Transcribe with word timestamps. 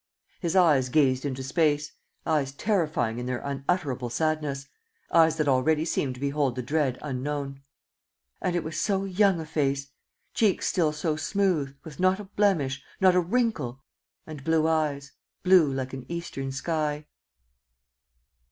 His 0.39 0.55
eyes 0.55 0.89
gazed 0.89 1.25
into 1.25 1.43
space, 1.43 1.91
eyes 2.25 2.53
terrifying 2.53 3.19
in 3.19 3.27
their 3.27 3.37
unutterable 3.37 4.09
sadness, 4.09 4.67
eyes 5.11 5.35
that 5.37 5.47
already 5.47 5.85
seemed 5.85 6.15
to 6.15 6.19
behold 6.19 6.55
the 6.55 6.63
dread 6.63 6.97
unknown. 7.03 7.61
And 8.41 8.55
it 8.55 8.63
was 8.63 8.81
so 8.81 9.05
young 9.05 9.39
a 9.39 9.45
face! 9.45 9.91
Cheeks 10.33 10.65
still 10.67 10.91
so 10.91 11.17
smooth, 11.17 11.75
with 11.83 11.99
not 11.99 12.19
a 12.19 12.23
blemish, 12.23 12.81
not 12.99 13.13
a 13.15 13.21
wrinkle! 13.21 13.83
And 14.25 14.43
blue 14.43 14.67
eyes, 14.67 15.11
blue 15.43 15.71
like 15.71 15.93
an 15.93 16.07
eastern 16.09 16.51
sky! 16.51 17.05